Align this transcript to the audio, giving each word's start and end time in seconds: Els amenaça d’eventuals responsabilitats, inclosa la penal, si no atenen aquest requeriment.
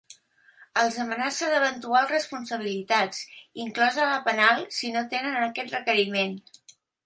Els 0.83 0.95
amenaça 1.03 1.49
d’eventuals 1.51 2.13
responsabilitats, 2.15 3.21
inclosa 3.67 4.09
la 4.15 4.19
penal, 4.31 4.65
si 4.81 4.93
no 4.97 5.07
atenen 5.07 5.41
aquest 5.47 5.73
requeriment. 5.79 6.39